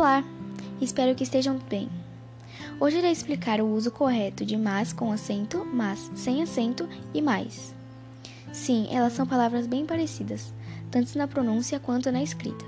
[0.00, 0.24] Olá,
[0.80, 1.86] espero que estejam bem.
[2.80, 7.74] Hoje irei explicar o uso correto de mas com acento, mas sem acento e mais.
[8.50, 10.54] Sim, elas são palavras bem parecidas,
[10.90, 12.64] tanto na pronúncia quanto na escrita.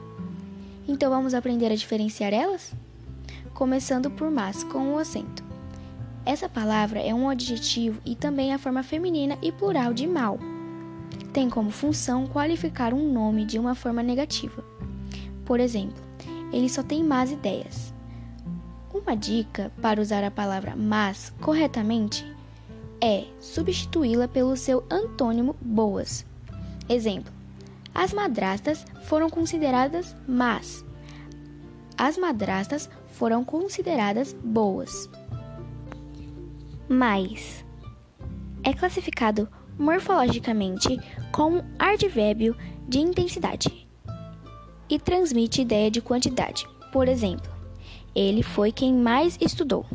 [0.87, 2.75] Então vamos aprender a diferenciar elas?
[3.55, 5.43] Começando por mas com o acento.
[6.27, 10.39] Essa palavra é um adjetivo e também a forma feminina e plural de mal.
[11.33, 14.63] Tem como função qualificar um nome de uma forma negativa.
[15.47, 16.12] Por exemplo,
[16.53, 17.93] ele só tem más ideias.
[18.93, 22.25] Uma dica para usar a palavra mas corretamente
[23.01, 26.25] é substituí-la pelo seu antônimo boas.
[26.89, 27.33] Exemplo:
[27.95, 30.85] as madrastas foram consideradas más.
[31.97, 35.09] As madrastas foram consideradas boas.
[36.89, 37.65] Mais
[38.63, 39.49] é classificado
[39.79, 40.99] morfologicamente
[41.33, 43.83] como advérbio de intensidade
[44.93, 46.69] e transmite ideia de quantidade.
[46.93, 47.51] Por exemplo,
[48.15, 49.87] ele foi quem mais estudou.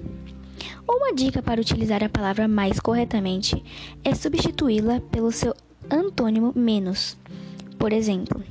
[0.90, 3.64] Uma dica para utilizar a palavra mais corretamente
[4.04, 5.54] é substituí-la pelo seu
[5.88, 7.16] antônimo menos.
[7.78, 8.44] Por exemplo,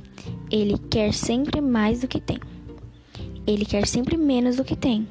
[0.49, 2.39] ele quer sempre mais do que tem.
[3.45, 5.05] Ele quer sempre menos do que tem.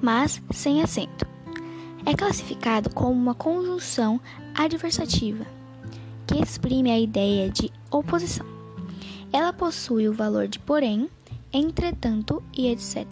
[0.00, 1.26] Mas sem acento.
[2.06, 4.18] É classificado como uma conjunção
[4.54, 5.57] adversativa
[6.28, 8.46] que exprime a ideia de oposição.
[9.32, 11.10] Ela possui o valor de porém,
[11.52, 13.06] entretanto e etc.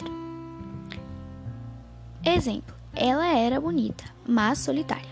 [2.25, 5.11] Exemplo: ela era bonita, mas solitária.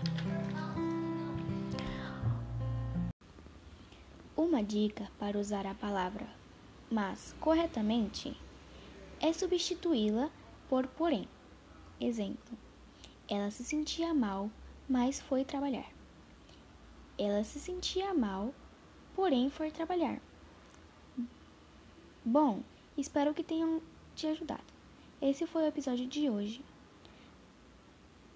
[4.37, 6.25] Uma dica para usar a palavra
[6.89, 8.35] mas corretamente
[9.19, 10.29] é substituí-la
[10.69, 11.27] por porém.
[11.99, 12.57] Exemplo:
[13.29, 14.49] ela se sentia mal,
[14.87, 15.94] mas foi trabalhar.
[17.17, 18.53] Ela se sentia mal,
[19.13, 20.19] porém foi trabalhar.
[22.23, 22.61] Bom,
[22.97, 23.81] espero que tenham
[24.15, 24.63] te ajudado.
[25.21, 26.63] Esse foi o episódio de hoje.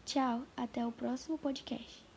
[0.06, 2.09] Tchau, até o próximo podcast.